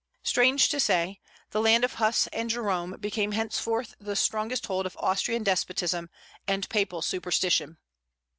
[0.23, 1.19] Strange to say,
[1.51, 6.09] the land of Huss and Jerome became henceforth the strongest hold of Austrian despotism
[6.47, 7.77] and papal superstition.